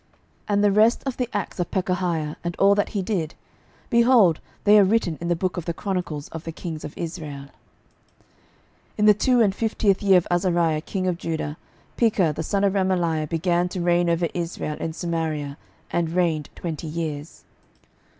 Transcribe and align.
12:015:026 0.01 0.09
And 0.55 0.63
the 0.63 0.71
rest 0.71 1.03
of 1.05 1.17
the 1.17 1.29
acts 1.31 1.59
of 1.59 1.69
Pekahiah, 1.69 2.35
and 2.43 2.55
all 2.55 2.73
that 2.73 2.89
he 2.89 3.03
did, 3.03 3.35
behold, 3.91 4.39
they 4.63 4.79
are 4.79 4.83
written 4.83 5.15
in 5.21 5.27
the 5.27 5.35
book 5.35 5.57
of 5.57 5.65
the 5.65 5.75
chronicles 5.75 6.27
of 6.29 6.43
the 6.43 6.51
kings 6.51 6.83
of 6.83 6.97
Israel. 6.97 7.43
12:015:027 8.97 8.97
In 8.97 9.05
the 9.05 9.13
two 9.13 9.41
and 9.41 9.53
fiftieth 9.53 10.01
year 10.01 10.17
of 10.17 10.27
Azariah 10.31 10.81
king 10.81 11.05
of 11.05 11.19
Judah 11.19 11.55
Pekah 11.97 12.33
the 12.35 12.41
son 12.41 12.63
of 12.63 12.73
Remaliah 12.73 13.29
began 13.29 13.69
to 13.69 13.79
reign 13.79 14.09
over 14.09 14.27
Israel 14.33 14.75
in 14.79 14.91
Samaria, 14.91 15.55
and 15.91 16.09
reigned 16.09 16.49
twenty 16.55 16.87
years. 16.87 17.43